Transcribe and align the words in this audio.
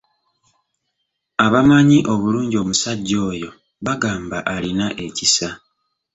Abamanyi 1.45 1.97
obulungi 2.13 2.55
omusajja 2.63 3.17
oyo 3.31 3.49
bagamba 3.85 4.37
alina 4.53 4.87
ekisa. 5.05 5.49